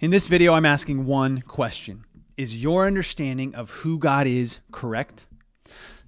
In 0.00 0.12
this 0.12 0.28
video, 0.28 0.52
I'm 0.52 0.64
asking 0.64 1.06
one 1.06 1.40
question 1.40 2.04
Is 2.36 2.62
your 2.62 2.86
understanding 2.86 3.56
of 3.56 3.70
who 3.70 3.98
God 3.98 4.28
is 4.28 4.60
correct? 4.70 5.26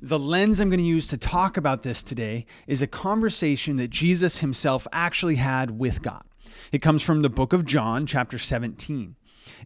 The 0.00 0.16
lens 0.16 0.60
I'm 0.60 0.70
going 0.70 0.78
to 0.78 0.84
use 0.86 1.08
to 1.08 1.18
talk 1.18 1.56
about 1.56 1.82
this 1.82 2.00
today 2.00 2.46
is 2.68 2.82
a 2.82 2.86
conversation 2.86 3.78
that 3.78 3.90
Jesus 3.90 4.38
himself 4.38 4.86
actually 4.92 5.34
had 5.34 5.72
with 5.72 6.02
God. 6.02 6.22
It 6.70 6.82
comes 6.82 7.02
from 7.02 7.22
the 7.22 7.28
book 7.28 7.52
of 7.52 7.64
John, 7.64 8.06
chapter 8.06 8.38
17. 8.38 9.16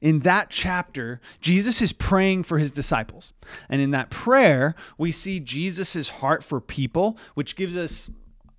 In 0.00 0.20
that 0.20 0.48
chapter, 0.48 1.20
Jesus 1.42 1.82
is 1.82 1.92
praying 1.92 2.44
for 2.44 2.56
his 2.56 2.72
disciples. 2.72 3.34
And 3.68 3.82
in 3.82 3.90
that 3.90 4.08
prayer, 4.08 4.74
we 4.96 5.12
see 5.12 5.38
Jesus' 5.38 6.08
heart 6.08 6.42
for 6.42 6.62
people, 6.62 7.18
which 7.34 7.56
gives 7.56 7.76
us 7.76 8.08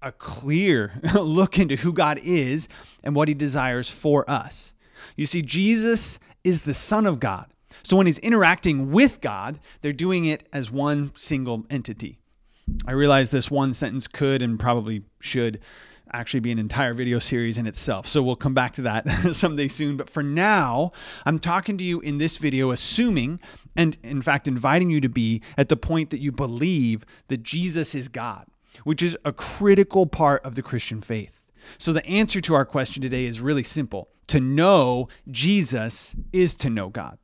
a 0.04 0.12
clear 0.12 1.02
look 1.16 1.58
into 1.58 1.76
who 1.76 1.92
God 1.92 2.20
is 2.24 2.68
and 3.04 3.16
what 3.16 3.28
he 3.28 3.34
desires 3.34 3.90
for 3.90 4.30
us. 4.30 4.75
You 5.16 5.26
see, 5.26 5.42
Jesus 5.42 6.20
is 6.44 6.64
the 6.64 6.74
Son 6.74 7.06
of 7.06 7.20
God. 7.20 7.48
So 7.84 7.98
when 7.98 8.06
he's 8.06 8.20
interacting 8.20 8.92
with 8.92 9.22
God, 9.22 9.60
they're 9.82 9.94
doing 9.94 10.26
it 10.26 10.48
as 10.54 10.72
one 10.72 11.12
single 11.16 11.66
entity. 11.70 12.20
I 12.88 12.94
realize 12.94 13.30
this 13.30 13.52
one 13.52 13.74
sentence 13.74 14.08
could 14.08 14.42
and 14.42 14.60
probably 14.60 15.04
should 15.20 15.60
actually 16.12 16.40
be 16.40 16.52
an 16.52 16.60
entire 16.60 16.94
video 16.94 17.20
series 17.20 17.58
in 17.58 17.68
itself. 17.68 18.08
So 18.08 18.24
we'll 18.24 18.36
come 18.36 18.54
back 18.54 18.74
to 18.74 18.84
that 18.84 19.08
someday 19.36 19.68
soon. 19.68 19.98
But 19.98 20.10
for 20.10 20.24
now, 20.24 20.92
I'm 21.26 21.40
talking 21.40 21.78
to 21.78 21.84
you 21.84 22.00
in 22.00 22.18
this 22.18 22.38
video, 22.38 22.72
assuming 22.72 23.40
and 23.76 23.98
in 24.04 24.22
fact 24.22 24.48
inviting 24.48 24.90
you 24.90 25.02
to 25.02 25.10
be 25.10 25.42
at 25.58 25.70
the 25.70 25.78
point 25.78 26.10
that 26.12 26.20
you 26.20 26.32
believe 26.32 27.06
that 27.28 27.44
Jesus 27.44 27.94
is 27.94 28.08
God, 28.08 28.46
which 28.84 29.02
is 29.02 29.18
a 29.26 29.34
critical 29.34 30.06
part 30.06 30.44
of 30.46 30.56
the 30.56 30.64
Christian 30.64 31.02
faith. 31.02 31.35
So 31.78 31.94
the 31.94 32.06
answer 32.06 32.42
to 32.42 32.54
our 32.54 32.66
question 32.66 33.02
today 33.02 33.26
is 33.26 33.42
really 33.42 33.64
simple. 33.64 34.10
To 34.28 34.40
know 34.40 35.08
Jesus 35.30 36.16
is 36.34 36.56
to 36.56 36.70
know 36.70 36.90
God. 36.90 37.18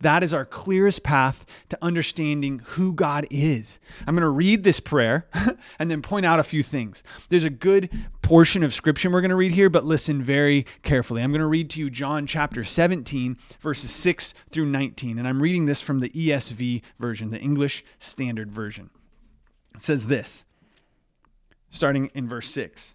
That 0.00 0.22
is 0.22 0.34
our 0.34 0.44
clearest 0.44 1.02
path 1.02 1.46
to 1.68 1.78
understanding 1.80 2.60
who 2.64 2.92
God 2.92 3.26
is. 3.30 3.78
I'm 4.06 4.14
going 4.14 4.22
to 4.22 4.28
read 4.28 4.64
this 4.64 4.80
prayer 4.80 5.28
and 5.78 5.90
then 5.90 6.02
point 6.02 6.26
out 6.26 6.40
a 6.40 6.44
few 6.44 6.62
things. 6.62 7.02
There's 7.28 7.44
a 7.44 7.50
good 7.50 7.90
portion 8.20 8.62
of 8.62 8.74
scripture 8.74 9.10
we're 9.10 9.20
going 9.20 9.30
to 9.30 9.36
read 9.36 9.52
here, 9.52 9.70
but 9.70 9.84
listen 9.84 10.22
very 10.22 10.66
carefully. 10.82 11.22
I'm 11.22 11.30
going 11.30 11.40
to 11.40 11.46
read 11.46 11.70
to 11.70 11.80
you 11.80 11.90
John 11.90 12.26
chapter 12.26 12.64
17, 12.64 13.36
verses 13.60 13.90
6 13.90 14.34
through 14.50 14.66
19. 14.66 15.18
And 15.18 15.28
I'm 15.28 15.42
reading 15.42 15.66
this 15.66 15.80
from 15.80 16.00
the 16.00 16.10
ESV 16.10 16.82
version, 16.98 17.30
the 17.30 17.40
English 17.40 17.84
Standard 17.98 18.50
Version. 18.50 18.90
It 19.74 19.82
says 19.82 20.06
this, 20.06 20.44
starting 21.70 22.10
in 22.14 22.28
verse 22.28 22.50
6. 22.50 22.94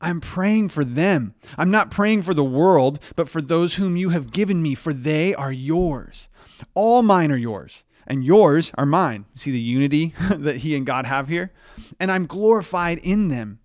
I'm 0.00 0.20
praying 0.20 0.68
for 0.68 0.84
them. 0.84 1.34
I'm 1.56 1.70
not 1.70 1.90
praying 1.90 2.22
for 2.22 2.34
the 2.34 2.44
world, 2.44 2.98
but 3.14 3.28
for 3.28 3.40
those 3.40 3.74
whom 3.74 3.96
you 3.96 4.10
have 4.10 4.30
given 4.30 4.62
me, 4.62 4.74
for 4.74 4.92
they 4.92 5.34
are 5.34 5.52
yours. 5.52 6.28
All 6.74 7.02
mine 7.02 7.32
are 7.32 7.36
yours, 7.36 7.84
and 8.06 8.24
yours 8.24 8.72
are 8.74 8.86
mine. 8.86 9.24
See 9.34 9.50
the 9.50 9.60
unity 9.60 10.14
that 10.30 10.58
He 10.58 10.76
and 10.76 10.86
God 10.86 11.06
have 11.06 11.28
here? 11.28 11.52
And 11.98 12.12
I'm 12.12 12.26
glorified 12.26 12.98
in 12.98 13.28
them. 13.28 13.60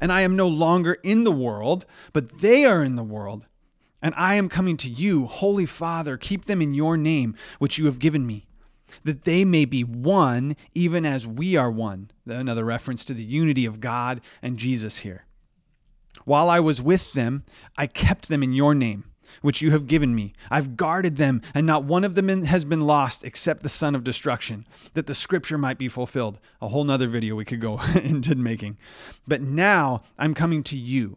And 0.00 0.10
I 0.10 0.22
am 0.22 0.36
no 0.36 0.48
longer 0.48 0.94
in 1.02 1.24
the 1.24 1.32
world, 1.32 1.86
but 2.12 2.40
they 2.40 2.64
are 2.64 2.82
in 2.82 2.96
the 2.96 3.04
world. 3.04 3.46
And 4.02 4.14
I 4.16 4.34
am 4.34 4.48
coming 4.48 4.76
to 4.78 4.90
you, 4.90 5.26
Holy 5.26 5.66
Father, 5.66 6.16
keep 6.16 6.44
them 6.44 6.60
in 6.60 6.74
your 6.74 6.96
name, 6.96 7.34
which 7.58 7.78
you 7.78 7.86
have 7.86 7.98
given 7.98 8.26
me, 8.26 8.46
that 9.04 9.24
they 9.24 9.44
may 9.44 9.64
be 9.64 9.84
one, 9.84 10.56
even 10.74 11.06
as 11.06 11.26
we 11.26 11.56
are 11.56 11.70
one. 11.70 12.10
Another 12.26 12.64
reference 12.64 13.04
to 13.06 13.14
the 13.14 13.22
unity 13.22 13.64
of 13.64 13.80
God 13.80 14.20
and 14.42 14.58
Jesus 14.58 14.98
here. 14.98 15.25
While 16.26 16.50
I 16.50 16.58
was 16.58 16.82
with 16.82 17.12
them, 17.12 17.44
I 17.78 17.86
kept 17.86 18.28
them 18.28 18.42
in 18.42 18.52
your 18.52 18.74
name, 18.74 19.04
which 19.42 19.62
you 19.62 19.70
have 19.70 19.86
given 19.86 20.12
me. 20.12 20.32
I've 20.50 20.76
guarded 20.76 21.16
them, 21.18 21.40
and 21.54 21.64
not 21.64 21.84
one 21.84 22.02
of 22.02 22.16
them 22.16 22.42
has 22.42 22.64
been 22.64 22.80
lost 22.80 23.24
except 23.24 23.62
the 23.62 23.68
son 23.68 23.94
of 23.94 24.02
destruction, 24.02 24.66
that 24.94 25.06
the 25.06 25.14
scripture 25.14 25.56
might 25.56 25.78
be 25.78 25.88
fulfilled. 25.88 26.40
A 26.60 26.66
whole 26.66 26.82
nother 26.82 27.06
video 27.06 27.36
we 27.36 27.44
could 27.44 27.60
go 27.60 27.80
into 27.94 28.34
making. 28.34 28.76
But 29.28 29.40
now 29.40 30.02
I'm 30.18 30.34
coming 30.34 30.64
to 30.64 30.76
you. 30.76 31.16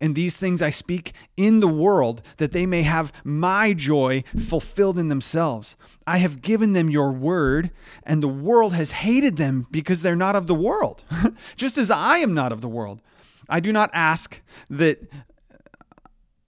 And 0.00 0.14
these 0.14 0.36
things 0.36 0.62
I 0.62 0.70
speak 0.70 1.14
in 1.36 1.58
the 1.58 1.66
world, 1.66 2.22
that 2.36 2.52
they 2.52 2.64
may 2.64 2.82
have 2.82 3.12
my 3.24 3.72
joy 3.72 4.22
fulfilled 4.38 4.98
in 4.98 5.08
themselves. 5.08 5.74
I 6.06 6.18
have 6.18 6.42
given 6.42 6.74
them 6.74 6.90
your 6.90 7.10
word, 7.10 7.72
and 8.04 8.22
the 8.22 8.28
world 8.28 8.72
has 8.74 8.92
hated 8.92 9.36
them 9.36 9.66
because 9.72 10.02
they're 10.02 10.14
not 10.14 10.36
of 10.36 10.46
the 10.46 10.54
world, 10.54 11.02
just 11.56 11.76
as 11.76 11.90
I 11.90 12.18
am 12.18 12.34
not 12.34 12.52
of 12.52 12.60
the 12.60 12.68
world. 12.68 13.00
I 13.48 13.60
do 13.60 13.72
not 13.72 13.90
ask 13.92 14.40
that 14.70 15.10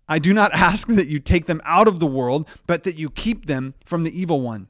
I 0.09 0.19
do 0.19 0.33
not 0.33 0.53
ask 0.55 0.89
that 0.89 1.09
you 1.09 1.19
take 1.19 1.47
them 1.47 1.61
out 1.65 1.89
of 1.89 2.01
the 2.01 2.07
world, 2.07 2.49
but 2.67 2.85
that 2.85 2.97
you 2.97 3.11
keep 3.11 3.47
them 3.47 3.75
from 3.85 4.05
the 4.05 4.19
evil 4.19 4.41
one. 4.41 4.69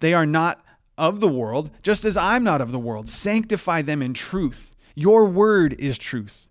They 0.00 0.14
are 0.14 0.26
not 0.26 0.64
of 0.96 1.20
the 1.20 1.28
world, 1.28 1.70
just 1.82 2.04
as 2.04 2.16
I'm 2.16 2.44
not 2.44 2.60
of 2.60 2.72
the 2.72 2.78
world. 2.78 3.08
Sanctify 3.08 3.82
them 3.82 4.02
in 4.02 4.14
truth. 4.14 4.74
Your 4.94 5.26
word 5.26 5.76
is 5.78 5.98
truth. 5.98 6.48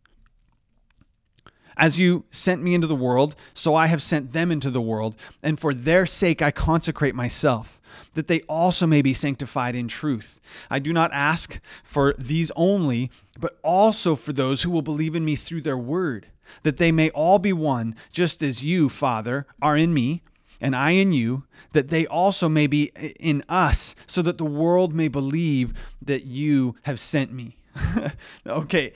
As 1.75 1.99
you 1.99 2.25
sent 2.31 2.63
me 2.63 2.73
into 2.73 2.87
the 2.87 2.95
world, 2.95 3.35
so 3.53 3.75
I 3.75 3.87
have 3.87 4.01
sent 4.01 4.33
them 4.33 4.51
into 4.51 4.71
the 4.71 4.81
world, 4.81 5.15
and 5.43 5.59
for 5.59 5.73
their 5.73 6.05
sake 6.05 6.41
I 6.41 6.49
consecrate 6.49 7.13
myself 7.13 7.76
that 8.13 8.27
they 8.27 8.41
also 8.41 8.87
may 8.87 9.01
be 9.01 9.13
sanctified 9.13 9.75
in 9.75 9.87
truth. 9.87 10.39
I 10.69 10.79
do 10.79 10.93
not 10.93 11.11
ask 11.13 11.59
for 11.83 12.13
these 12.17 12.51
only, 12.55 13.11
but 13.39 13.59
also 13.63 14.15
for 14.15 14.33
those 14.33 14.63
who 14.63 14.71
will 14.71 14.81
believe 14.81 15.15
in 15.15 15.25
me 15.25 15.35
through 15.35 15.61
their 15.61 15.77
word, 15.77 16.27
that 16.63 16.77
they 16.77 16.91
may 16.91 17.09
all 17.11 17.39
be 17.39 17.53
one, 17.53 17.95
just 18.11 18.41
as 18.41 18.63
you, 18.63 18.89
Father, 18.89 19.45
are 19.61 19.77
in 19.77 19.93
me, 19.93 20.23
and 20.59 20.75
I 20.75 20.91
in 20.91 21.11
you, 21.11 21.43
that 21.73 21.89
they 21.89 22.07
also 22.07 22.49
may 22.49 22.67
be 22.67 22.91
in 23.19 23.43
us, 23.47 23.95
so 24.07 24.21
that 24.23 24.37
the 24.37 24.45
world 24.45 24.93
may 24.93 25.07
believe 25.07 25.73
that 26.01 26.23
you 26.25 26.75
have 26.83 26.99
sent 26.99 27.31
me. 27.31 27.57
okay, 28.47 28.93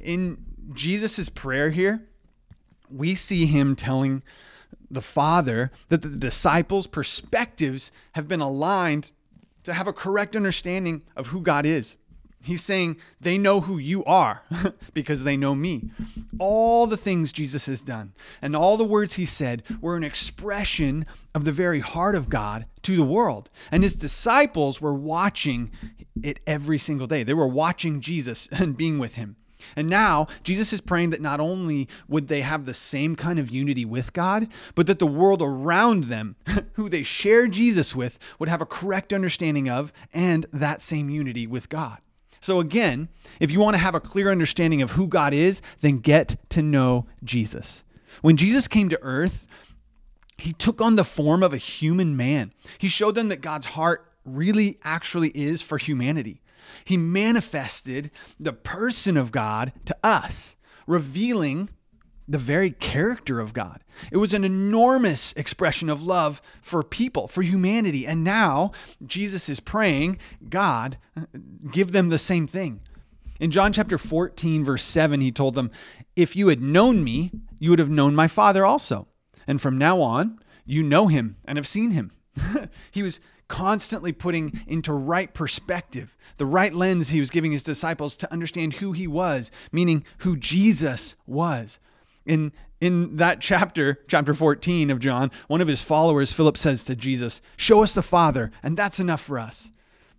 in 0.00 0.44
Jesus' 0.72 1.28
prayer 1.28 1.70
here, 1.70 2.06
we 2.90 3.14
see 3.14 3.46
him 3.46 3.76
telling 3.76 4.22
the 4.90 5.02
Father 5.02 5.70
that 5.88 6.02
the 6.02 6.08
disciples' 6.08 6.86
perspectives 6.86 7.92
have 8.12 8.28
been 8.28 8.40
aligned 8.40 9.12
to 9.64 9.72
have 9.74 9.86
a 9.86 9.92
correct 9.92 10.36
understanding 10.36 11.02
of 11.16 11.28
who 11.28 11.40
God 11.40 11.66
is. 11.66 11.96
He's 12.40 12.62
saying 12.62 12.98
they 13.20 13.36
know 13.36 13.60
who 13.60 13.78
you 13.78 14.04
are 14.04 14.42
because 14.94 15.24
they 15.24 15.36
know 15.36 15.54
me. 15.54 15.90
All 16.38 16.86
the 16.86 16.96
things 16.96 17.32
Jesus 17.32 17.66
has 17.66 17.82
done 17.82 18.12
and 18.40 18.54
all 18.54 18.76
the 18.76 18.84
words 18.84 19.14
he 19.14 19.24
said 19.24 19.64
were 19.80 19.96
an 19.96 20.04
expression 20.04 21.04
of 21.34 21.44
the 21.44 21.52
very 21.52 21.80
heart 21.80 22.14
of 22.14 22.28
God 22.28 22.66
to 22.82 22.96
the 22.96 23.04
world. 23.04 23.50
And 23.72 23.82
his 23.82 23.96
disciples 23.96 24.80
were 24.80 24.94
watching 24.94 25.70
it 26.22 26.38
every 26.46 26.78
single 26.78 27.06
day. 27.06 27.24
They 27.24 27.34
were 27.34 27.48
watching 27.48 28.00
Jesus 28.00 28.48
and 28.52 28.76
being 28.76 28.98
with 28.98 29.16
him. 29.16 29.36
And 29.76 29.88
now 29.88 30.26
Jesus 30.42 30.72
is 30.72 30.80
praying 30.80 31.10
that 31.10 31.20
not 31.20 31.40
only 31.40 31.88
would 32.08 32.28
they 32.28 32.40
have 32.42 32.64
the 32.64 32.74
same 32.74 33.16
kind 33.16 33.38
of 33.38 33.50
unity 33.50 33.84
with 33.84 34.12
God, 34.12 34.48
but 34.74 34.86
that 34.86 34.98
the 34.98 35.06
world 35.06 35.42
around 35.42 36.04
them, 36.04 36.36
who 36.74 36.88
they 36.88 37.02
share 37.02 37.46
Jesus 37.46 37.94
with, 37.94 38.18
would 38.38 38.48
have 38.48 38.62
a 38.62 38.66
correct 38.66 39.12
understanding 39.12 39.68
of 39.68 39.92
and 40.12 40.46
that 40.52 40.80
same 40.80 41.10
unity 41.10 41.46
with 41.46 41.68
God. 41.68 41.98
So, 42.40 42.60
again, 42.60 43.08
if 43.40 43.50
you 43.50 43.60
want 43.60 43.74
to 43.74 43.82
have 43.82 43.94
a 43.94 44.00
clear 44.00 44.30
understanding 44.30 44.80
of 44.80 44.92
who 44.92 45.08
God 45.08 45.34
is, 45.34 45.60
then 45.80 45.98
get 45.98 46.36
to 46.50 46.62
know 46.62 47.06
Jesus. 47.24 47.82
When 48.22 48.36
Jesus 48.36 48.68
came 48.68 48.88
to 48.88 48.98
earth, 49.02 49.46
he 50.36 50.52
took 50.52 50.80
on 50.80 50.96
the 50.96 51.04
form 51.04 51.42
of 51.42 51.52
a 51.52 51.58
human 51.58 52.16
man. 52.16 52.52
He 52.78 52.88
showed 52.88 53.16
them 53.16 53.28
that 53.28 53.40
God's 53.40 53.66
heart 53.66 54.12
really 54.24 54.78
actually 54.84 55.30
is 55.30 55.62
for 55.62 55.78
humanity. 55.78 56.40
He 56.84 56.96
manifested 56.96 58.10
the 58.38 58.52
person 58.52 59.16
of 59.16 59.32
God 59.32 59.72
to 59.86 59.96
us, 60.02 60.56
revealing 60.86 61.70
the 62.28 62.38
very 62.38 62.70
character 62.70 63.40
of 63.40 63.54
God. 63.54 63.82
It 64.12 64.18
was 64.18 64.34
an 64.34 64.44
enormous 64.44 65.32
expression 65.32 65.88
of 65.88 66.02
love 66.02 66.42
for 66.60 66.84
people, 66.84 67.26
for 67.26 67.42
humanity. 67.42 68.06
And 68.06 68.22
now 68.22 68.72
Jesus 69.04 69.48
is 69.48 69.60
praying, 69.60 70.18
God, 70.48 70.98
give 71.72 71.92
them 71.92 72.10
the 72.10 72.18
same 72.18 72.46
thing. 72.46 72.80
In 73.40 73.50
John 73.50 73.72
chapter 73.72 73.96
14, 73.98 74.64
verse 74.64 74.84
7, 74.84 75.20
he 75.20 75.32
told 75.32 75.54
them, 75.54 75.70
If 76.16 76.36
you 76.36 76.48
had 76.48 76.60
known 76.60 77.02
me, 77.02 77.30
you 77.58 77.70
would 77.70 77.78
have 77.78 77.88
known 77.88 78.14
my 78.14 78.28
Father 78.28 78.66
also. 78.66 79.08
And 79.46 79.62
from 79.62 79.78
now 79.78 80.00
on, 80.00 80.38
you 80.66 80.82
know 80.82 81.06
him 81.06 81.36
and 81.46 81.56
have 81.56 81.66
seen 81.66 81.92
him. 81.92 82.12
he 82.90 83.02
was 83.02 83.20
constantly 83.48 84.12
putting 84.12 84.60
into 84.66 84.92
right 84.92 85.32
perspective, 85.32 86.16
the 86.36 86.46
right 86.46 86.74
lens 86.74 87.08
he 87.08 87.20
was 87.20 87.30
giving 87.30 87.52
his 87.52 87.62
disciples 87.62 88.16
to 88.18 88.32
understand 88.32 88.74
who 88.74 88.92
he 88.92 89.06
was, 89.06 89.50
meaning 89.72 90.04
who 90.18 90.36
Jesus 90.36 91.16
was. 91.26 91.80
In 92.24 92.52
in 92.80 93.16
that 93.16 93.40
chapter, 93.40 93.98
chapter 94.06 94.32
14 94.32 94.90
of 94.90 95.00
John, 95.00 95.32
one 95.48 95.60
of 95.60 95.66
his 95.66 95.82
followers, 95.82 96.32
Philip, 96.32 96.56
says 96.56 96.84
to 96.84 96.94
Jesus, 96.94 97.42
Show 97.56 97.82
us 97.82 97.92
the 97.92 98.02
Father, 98.02 98.52
and 98.62 98.76
that's 98.76 99.00
enough 99.00 99.20
for 99.20 99.38
us. 99.38 99.70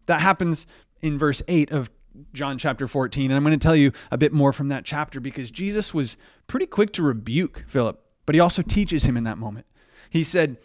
That 0.08 0.20
happens 0.20 0.68
in 1.02 1.18
verse 1.18 1.42
8 1.48 1.72
of 1.72 1.90
John 2.34 2.58
chapter 2.58 2.88
14. 2.88 3.31
And 3.31 3.38
I'm 3.38 3.44
going 3.44 3.58
to 3.58 3.64
tell 3.64 3.76
you 3.76 3.92
a 4.12 4.18
bit 4.18 4.34
more 4.34 4.52
from 4.52 4.68
that 4.70 4.84
chapter 4.84 5.20
because 5.20 5.52
Jesus 5.52 5.94
was 5.94 6.18
pretty 6.48 6.66
quick 6.66 6.92
to 6.94 7.04
rebuke 7.04 7.64
Philip, 7.68 8.04
but 8.26 8.36
he 8.36 8.42
also 8.42 8.62
teaches 8.62 9.06
him 9.06 9.16
in 9.16 9.24
that 9.24 9.38
moment. 9.38 9.66
He 10.10 10.24
said, 10.24 10.58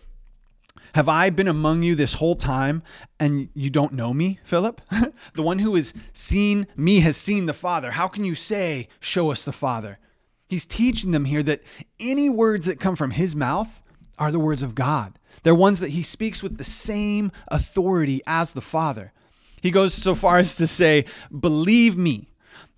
have 0.94 1.08
I 1.08 1.30
been 1.30 1.48
among 1.48 1.82
you 1.82 1.94
this 1.94 2.14
whole 2.14 2.36
time 2.36 2.82
and 3.18 3.48
you 3.54 3.68
don't 3.68 3.92
know 3.92 4.14
me, 4.14 4.38
Philip? 4.44 4.80
the 5.34 5.42
one 5.42 5.58
who 5.58 5.74
has 5.74 5.92
seen 6.12 6.68
me 6.76 7.00
has 7.00 7.16
seen 7.16 7.46
the 7.46 7.52
Father. 7.52 7.92
How 7.92 8.06
can 8.06 8.24
you 8.24 8.34
say, 8.34 8.88
Show 9.00 9.30
us 9.30 9.44
the 9.44 9.52
Father? 9.52 9.98
He's 10.46 10.64
teaching 10.64 11.10
them 11.10 11.24
here 11.24 11.42
that 11.42 11.62
any 11.98 12.30
words 12.30 12.66
that 12.66 12.78
come 12.78 12.94
from 12.94 13.10
his 13.10 13.34
mouth 13.34 13.82
are 14.18 14.30
the 14.30 14.38
words 14.38 14.62
of 14.62 14.76
God. 14.76 15.18
They're 15.42 15.54
ones 15.54 15.80
that 15.80 15.90
he 15.90 16.02
speaks 16.04 16.42
with 16.42 16.58
the 16.58 16.64
same 16.64 17.32
authority 17.48 18.22
as 18.24 18.52
the 18.52 18.60
Father. 18.60 19.12
He 19.60 19.72
goes 19.72 19.94
so 19.94 20.14
far 20.14 20.38
as 20.38 20.54
to 20.56 20.66
say, 20.68 21.06
Believe 21.36 21.96
me 21.96 22.28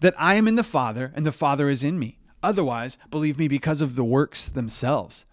that 0.00 0.14
I 0.18 0.36
am 0.36 0.48
in 0.48 0.54
the 0.54 0.62
Father 0.62 1.12
and 1.14 1.26
the 1.26 1.32
Father 1.32 1.68
is 1.68 1.84
in 1.84 1.98
me. 1.98 2.18
Otherwise, 2.42 2.96
believe 3.10 3.38
me 3.38 3.46
because 3.46 3.82
of 3.82 3.94
the 3.94 4.04
works 4.04 4.46
themselves. 4.46 5.26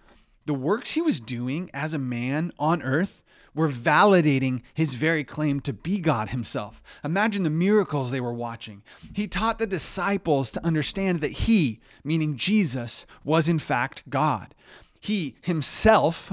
The 0.45 0.54
works 0.54 0.92
he 0.92 1.01
was 1.01 1.19
doing 1.19 1.69
as 1.74 1.94
a 1.94 2.00
man 2.00 2.51
on 2.60 2.81
earth 2.81 3.24
were 3.56 3.69
validating 3.69 4.62
his 4.74 4.95
very 4.95 5.24
claim 5.24 5.60
to 5.62 5.74
be 5.74 6.00
God 6.00 6.30
himself. 6.30 6.81
Imagine 7.04 7.44
the 7.44 7.50
miracles 7.50 8.12
they 8.12 8.22
were 8.22 8.34
watching. 8.34 8.84
He 9.13 9.28
taught 9.28 9.60
the 9.60 9.68
disciples 9.68 10.51
to 10.51 10.66
understand 10.66 11.22
that 11.22 11.31
he, 11.31 11.80
meaning 12.04 12.36
Jesus, 12.36 13.06
was 13.24 13.48
in 13.48 13.60
fact 13.60 14.10
God. 14.10 14.56
He 15.00 15.36
himself 15.42 16.31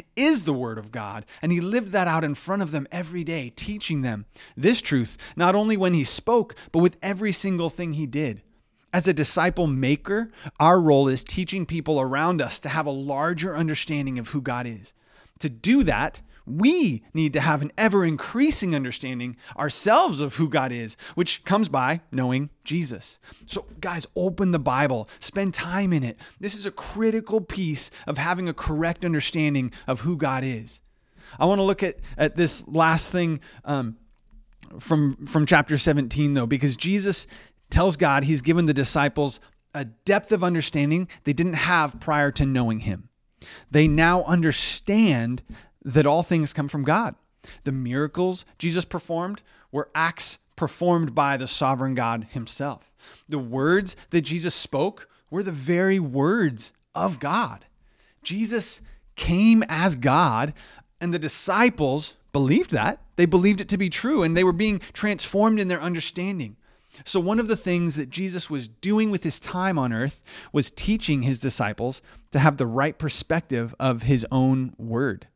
is 0.16 0.44
the 0.44 0.52
Word 0.52 0.78
of 0.78 0.92
God, 0.92 1.24
and 1.40 1.50
he 1.50 1.60
lived 1.60 1.88
that 1.88 2.06
out 2.06 2.22
in 2.22 2.34
front 2.34 2.62
of 2.62 2.70
them 2.70 2.86
every 2.92 3.24
day, 3.24 3.50
teaching 3.56 4.02
them 4.02 4.26
this 4.56 4.80
truth, 4.80 5.16
not 5.36 5.54
only 5.54 5.76
when 5.76 5.94
he 5.94 6.04
spoke, 6.04 6.54
but 6.70 6.80
with 6.80 6.98
every 7.02 7.32
single 7.32 7.70
thing 7.70 7.94
he 7.94 8.06
did. 8.06 8.42
As 8.92 9.06
a 9.06 9.14
disciple 9.14 9.66
maker, 9.66 10.30
our 10.58 10.80
role 10.80 11.08
is 11.08 11.22
teaching 11.22 11.64
people 11.64 12.00
around 12.00 12.42
us 12.42 12.58
to 12.60 12.68
have 12.68 12.86
a 12.86 12.90
larger 12.90 13.56
understanding 13.56 14.18
of 14.18 14.28
who 14.28 14.40
God 14.40 14.66
is. 14.66 14.94
To 15.38 15.48
do 15.48 15.84
that, 15.84 16.20
we 16.46 17.04
need 17.14 17.32
to 17.34 17.40
have 17.40 17.62
an 17.62 17.70
ever 17.78 18.04
increasing 18.04 18.74
understanding 18.74 19.36
ourselves 19.56 20.20
of 20.20 20.36
who 20.36 20.48
God 20.48 20.72
is, 20.72 20.96
which 21.14 21.44
comes 21.44 21.68
by 21.68 22.00
knowing 22.10 22.50
Jesus. 22.64 23.20
So, 23.46 23.66
guys, 23.80 24.06
open 24.16 24.50
the 24.50 24.58
Bible, 24.58 25.08
spend 25.20 25.54
time 25.54 25.92
in 25.92 26.02
it. 26.02 26.18
This 26.40 26.56
is 26.56 26.66
a 26.66 26.70
critical 26.70 27.40
piece 27.40 27.90
of 28.06 28.18
having 28.18 28.48
a 28.48 28.54
correct 28.54 29.04
understanding 29.04 29.72
of 29.86 30.00
who 30.00 30.16
God 30.16 30.42
is. 30.44 30.80
I 31.38 31.46
want 31.46 31.60
to 31.60 31.64
look 31.64 31.82
at, 31.82 31.98
at 32.18 32.36
this 32.36 32.66
last 32.66 33.12
thing 33.12 33.40
um, 33.64 33.96
from, 34.78 35.26
from 35.26 35.46
chapter 35.46 35.76
17, 35.76 36.34
though, 36.34 36.46
because 36.46 36.76
Jesus 36.76 37.26
tells 37.70 37.96
God 37.96 38.24
he's 38.24 38.42
given 38.42 38.66
the 38.66 38.74
disciples 38.74 39.40
a 39.74 39.84
depth 39.84 40.32
of 40.32 40.42
understanding 40.42 41.08
they 41.24 41.32
didn't 41.32 41.54
have 41.54 42.00
prior 42.00 42.30
to 42.32 42.46
knowing 42.46 42.80
him. 42.80 43.08
They 43.70 43.88
now 43.88 44.24
understand 44.24 45.42
that 45.84 46.06
all 46.06 46.22
things 46.22 46.52
come 46.52 46.68
from 46.68 46.84
God. 46.84 47.14
The 47.64 47.72
miracles 47.72 48.44
Jesus 48.58 48.84
performed 48.84 49.42
were 49.72 49.88
acts 49.94 50.38
performed 50.56 51.14
by 51.14 51.36
the 51.36 51.46
sovereign 51.46 51.94
God 51.94 52.28
himself. 52.32 52.92
The 53.28 53.38
words 53.38 53.96
that 54.10 54.22
Jesus 54.22 54.54
spoke 54.54 55.08
were 55.30 55.42
the 55.42 55.52
very 55.52 55.98
words 55.98 56.72
of 56.94 57.18
God. 57.18 57.64
Jesus 58.22 58.82
came 59.16 59.62
as 59.68 59.96
God, 59.96 60.52
and 61.00 61.14
the 61.14 61.18
disciples 61.18 62.16
believed 62.32 62.72
that. 62.72 63.00
They 63.16 63.26
believed 63.26 63.60
it 63.60 63.68
to 63.70 63.78
be 63.78 63.88
true, 63.88 64.22
and 64.22 64.36
they 64.36 64.44
were 64.44 64.52
being 64.52 64.80
transformed 64.92 65.58
in 65.58 65.68
their 65.68 65.80
understanding. 65.80 66.56
So, 67.04 67.20
one 67.20 67.38
of 67.38 67.48
the 67.48 67.56
things 67.56 67.96
that 67.96 68.10
Jesus 68.10 68.50
was 68.50 68.68
doing 68.68 69.10
with 69.10 69.22
his 69.22 69.38
time 69.38 69.78
on 69.78 69.92
earth 69.92 70.22
was 70.52 70.70
teaching 70.70 71.22
his 71.22 71.38
disciples 71.38 72.02
to 72.32 72.38
have 72.38 72.56
the 72.56 72.66
right 72.66 72.96
perspective 72.96 73.74
of 73.78 74.02
his 74.02 74.26
own 74.30 74.74
word, 74.78 75.26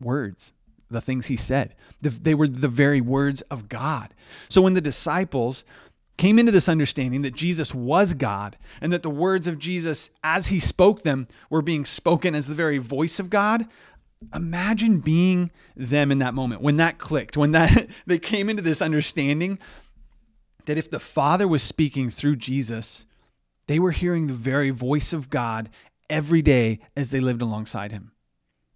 words, 0.00 0.52
the 0.90 1.00
things 1.00 1.26
he 1.26 1.36
said. 1.36 1.74
They 2.00 2.34
were 2.34 2.48
the 2.48 2.68
very 2.68 3.00
words 3.00 3.42
of 3.42 3.68
God. 3.68 4.14
So, 4.48 4.62
when 4.62 4.74
the 4.74 4.80
disciples 4.80 5.64
came 6.16 6.38
into 6.38 6.52
this 6.52 6.68
understanding 6.68 7.22
that 7.22 7.34
Jesus 7.34 7.72
was 7.72 8.12
God 8.12 8.58
and 8.80 8.92
that 8.92 9.02
the 9.02 9.10
words 9.10 9.46
of 9.46 9.58
Jesus, 9.58 10.10
as 10.22 10.48
he 10.48 10.60
spoke 10.60 11.02
them, 11.02 11.28
were 11.48 11.62
being 11.62 11.84
spoken 11.84 12.34
as 12.34 12.46
the 12.46 12.54
very 12.54 12.78
voice 12.78 13.20
of 13.20 13.30
God, 13.30 13.66
imagine 14.34 14.98
being 14.98 15.50
them 15.76 16.10
in 16.10 16.18
that 16.18 16.34
moment 16.34 16.60
when 16.60 16.76
that 16.76 16.98
clicked, 16.98 17.36
when 17.36 17.52
that 17.52 17.88
they 18.06 18.18
came 18.18 18.50
into 18.50 18.62
this 18.62 18.82
understanding 18.82 19.58
that 20.68 20.76
if 20.76 20.90
the 20.90 21.00
Father 21.00 21.48
was 21.48 21.62
speaking 21.62 22.10
through 22.10 22.36
Jesus, 22.36 23.06
they 23.68 23.78
were 23.78 23.90
hearing 23.90 24.26
the 24.26 24.34
very 24.34 24.68
voice 24.68 25.14
of 25.14 25.30
God 25.30 25.70
every 26.10 26.42
day 26.42 26.78
as 26.94 27.10
they 27.10 27.20
lived 27.20 27.40
alongside 27.40 27.90
him. 27.90 28.12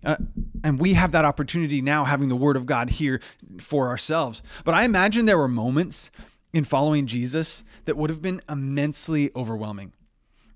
Uh, 0.02 0.16
and 0.64 0.80
we 0.80 0.94
have 0.94 1.12
that 1.12 1.26
opportunity 1.26 1.82
now 1.82 2.04
having 2.04 2.30
the 2.30 2.34
word 2.34 2.56
of 2.56 2.64
God 2.64 2.88
here 2.88 3.20
for 3.60 3.88
ourselves. 3.88 4.42
But 4.64 4.72
I 4.72 4.84
imagine 4.84 5.26
there 5.26 5.36
were 5.36 5.48
moments 5.48 6.10
in 6.54 6.64
following 6.64 7.06
Jesus 7.06 7.62
that 7.84 7.98
would 7.98 8.08
have 8.08 8.22
been 8.22 8.40
immensely 8.48 9.30
overwhelming. 9.36 9.92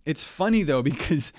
It's 0.07 0.25
funny 0.25 0.63
though, 0.63 0.83
because 0.95 1.35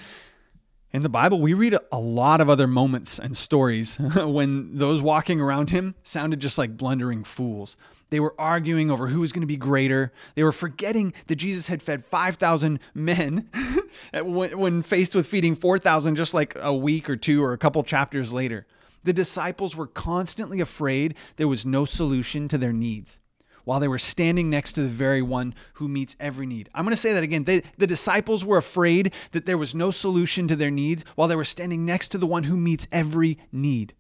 in 0.98 1.04
the 1.04 1.10
Bible, 1.10 1.40
we 1.40 1.54
read 1.54 1.78
a 1.92 2.00
lot 2.00 2.42
of 2.42 2.50
other 2.50 2.66
moments 2.66 3.20
and 3.20 3.38
stories 3.38 3.98
when 4.16 4.76
those 4.76 5.00
walking 5.00 5.40
around 5.40 5.70
him 5.70 5.94
sounded 6.02 6.40
just 6.40 6.58
like 6.58 6.76
blundering 6.76 7.24
fools. 7.24 7.78
They 8.10 8.20
were 8.20 8.34
arguing 8.40 8.90
over 8.90 9.08
who 9.08 9.20
was 9.20 9.32
going 9.32 9.42
to 9.42 9.48
be 9.48 9.58
greater. 9.58 10.12
They 10.34 10.44
were 10.44 10.52
forgetting 10.52 11.14
that 11.28 11.36
Jesus 11.36 11.68
had 11.68 11.84
fed 11.84 12.04
5,000 12.04 12.80
men 12.96 13.48
when 14.24 14.82
faced 14.82 15.14
with 15.14 15.28
feeding 15.28 15.54
4,000 15.54 16.16
just 16.16 16.34
like 16.34 16.58
a 16.60 16.74
week 16.74 17.10
or 17.10 17.16
two 17.16 17.44
or 17.44 17.54
a 17.54 17.58
couple 17.60 17.84
chapters 17.84 18.34
later. 18.34 18.66
The 19.04 19.14
disciples 19.14 19.76
were 19.76 19.88
constantly 19.88 20.60
afraid 20.62 21.16
there 21.36 21.48
was 21.48 21.64
no 21.64 21.86
solution 21.86 22.48
to 22.48 22.58
their 22.58 22.74
needs 22.74 23.20
while 23.68 23.82
they 23.82 23.88
were 23.90 24.00
standing 24.00 24.50
next 24.50 24.72
to 24.72 24.82
the 24.82 24.88
very 24.88 25.22
one 25.22 25.54
who 25.74 25.90
meets 25.90 26.16
every 26.22 26.46
need. 26.46 26.70
I'm 26.74 26.86
going 26.86 26.94
to 26.94 26.96
say 26.96 27.12
that 27.12 27.24
again. 27.24 27.44
They, 27.44 27.64
the 27.78 27.86
disciples 27.86 28.46
were 28.46 28.58
afraid 28.58 29.14
that 29.34 29.46
there 29.46 29.58
was 29.58 29.76
no 29.76 29.92
solution 29.92 30.48
to 30.48 30.56
their 30.56 30.72
needs 30.72 31.04
while 31.16 31.28
they 31.28 31.36
were 31.36 31.44
standing 31.44 31.86
next 31.86 32.08
to 32.10 32.18
the 32.18 32.26
one 32.26 32.46
who 32.46 32.56
meets 32.56 32.88
every 32.94 33.38
need. 33.52 33.94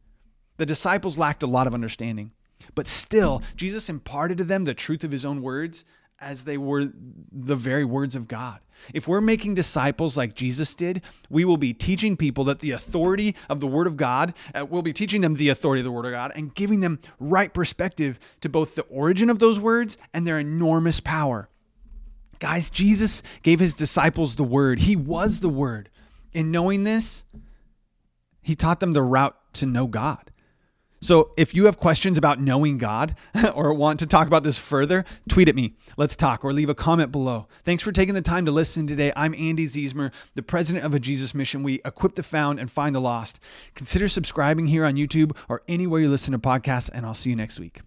The 0.55 0.65
disciples 0.65 1.17
lacked 1.17 1.43
a 1.43 1.47
lot 1.47 1.67
of 1.67 1.73
understanding. 1.73 2.31
But 2.75 2.87
still, 2.87 3.43
Jesus 3.57 3.89
imparted 3.89 4.37
to 4.37 4.45
them 4.45 4.63
the 4.63 4.73
truth 4.73 5.03
of 5.03 5.11
his 5.11 5.25
own 5.25 5.41
words 5.41 5.83
as 6.19 6.43
they 6.43 6.57
were 6.57 6.91
the 7.31 7.55
very 7.55 7.85
words 7.85 8.15
of 8.15 8.27
God. 8.27 8.59
If 8.93 9.07
we're 9.07 9.21
making 9.21 9.55
disciples 9.55 10.17
like 10.17 10.35
Jesus 10.35 10.75
did, 10.75 11.01
we 11.29 11.45
will 11.45 11.57
be 11.57 11.73
teaching 11.73 12.15
people 12.15 12.43
that 12.45 12.59
the 12.59 12.71
authority 12.71 13.35
of 13.49 13.59
the 13.59 13.67
Word 13.67 13.87
of 13.87 13.97
God, 13.97 14.33
uh, 14.53 14.65
we'll 14.65 14.81
be 14.81 14.93
teaching 14.93 15.21
them 15.21 15.35
the 15.35 15.49
authority 15.49 15.81
of 15.81 15.85
the 15.85 15.91
Word 15.91 16.05
of 16.05 16.11
God 16.11 16.31
and 16.35 16.53
giving 16.53 16.79
them 16.79 16.99
right 17.19 17.53
perspective 17.53 18.19
to 18.41 18.49
both 18.49 18.75
the 18.75 18.83
origin 18.83 19.29
of 19.29 19.39
those 19.39 19.59
words 19.59 19.97
and 20.13 20.25
their 20.25 20.39
enormous 20.39 20.99
power. 20.99 21.49
Guys, 22.39 22.69
Jesus 22.69 23.23
gave 23.41 23.59
his 23.59 23.73
disciples 23.73 24.35
the 24.35 24.43
Word, 24.43 24.79
He 24.79 24.95
was 24.95 25.39
the 25.39 25.49
Word. 25.49 25.89
In 26.33 26.51
knowing 26.51 26.83
this, 26.83 27.23
He 28.41 28.55
taught 28.55 28.79
them 28.79 28.93
the 28.93 29.01
route 29.01 29.35
to 29.53 29.65
know 29.65 29.87
God. 29.87 30.26
So 31.07 31.31
if 31.37 31.55
you 31.55 31.67
have 31.67 31.77
questions 31.77 32.17
about 32.17 32.41
knowing 32.41 32.77
God 32.77 33.15
or 33.55 33.73
want 33.73 34.01
to 34.01 34.05
talk 34.05 34.27
about 34.27 34.43
this 34.43 34.57
further, 34.57 35.05
tweet 35.29 35.47
at 35.47 35.55
me. 35.55 35.73
Let's 35.95 36.17
talk 36.17 36.43
or 36.43 36.51
leave 36.51 36.67
a 36.67 36.75
comment 36.75 37.13
below. 37.13 37.47
Thanks 37.63 37.81
for 37.81 37.93
taking 37.93 38.13
the 38.13 38.21
time 38.21 38.45
to 38.45 38.51
listen 38.51 38.87
today. 38.87 39.13
I'm 39.15 39.33
Andy 39.33 39.67
Ziesmer, 39.67 40.11
the 40.35 40.43
president 40.43 40.83
of 40.83 40.93
a 40.93 40.99
Jesus 40.99 41.33
Mission. 41.33 41.63
We 41.63 41.75
equip 41.85 42.15
the 42.15 42.23
found 42.23 42.59
and 42.59 42.69
find 42.69 42.93
the 42.93 42.99
lost. 42.99 43.39
Consider 43.73 44.09
subscribing 44.09 44.67
here 44.67 44.83
on 44.83 44.95
YouTube 44.95 45.33
or 45.47 45.61
anywhere 45.69 46.01
you 46.01 46.09
listen 46.09 46.33
to 46.33 46.39
podcasts, 46.39 46.89
and 46.93 47.05
I'll 47.05 47.13
see 47.13 47.29
you 47.29 47.37
next 47.37 47.57
week. 47.57 47.86